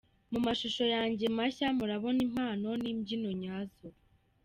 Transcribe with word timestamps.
Mu 0.31 0.39
mashusho 0.45 0.83
yanjye 0.95 1.25
mashya 1.37 1.67
murabona 1.77 2.19
impano 2.27 2.69
n’imbyino 2.81 3.29
nyazo. 3.41 3.87